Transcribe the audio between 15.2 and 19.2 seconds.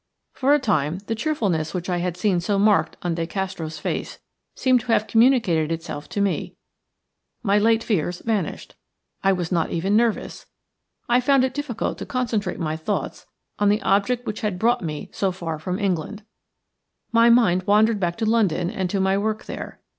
far from England. My mind wandered back to London and to my